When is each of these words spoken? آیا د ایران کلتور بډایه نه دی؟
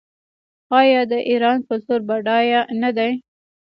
آیا 0.79 1.01
د 1.11 1.13
ایران 1.29 1.57
کلتور 1.69 1.99
بډایه 2.07 2.61
نه 2.81 2.89
دی؟ 2.97 3.11